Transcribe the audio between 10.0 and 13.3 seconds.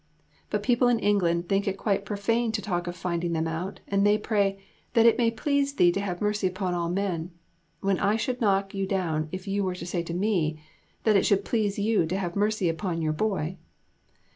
to me "That it should please you to have mercy upon your